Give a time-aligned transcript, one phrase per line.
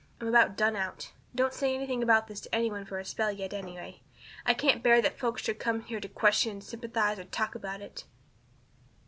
[0.19, 1.13] I'm about done out.
[1.35, 4.01] Don't say anything about this to any one for a spell yet, anyway.
[4.47, 7.81] I can't bear that folks should come here to question and sympathize and talk about
[7.81, 8.05] it."